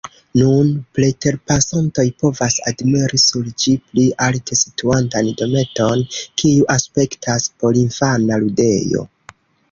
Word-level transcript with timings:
Nun 0.39 0.69
preterpasantoj 0.99 2.05
povas 2.21 2.55
admiri 2.71 3.19
sur 3.23 3.49
ĝi 3.63 3.73
pli 3.89 4.05
alte 4.27 4.57
situantan 4.61 5.29
dometon, 5.41 6.01
kiu 6.43 6.65
aspektas 6.77 7.47
porinfana 7.65 8.39
ludejo. 8.45 9.05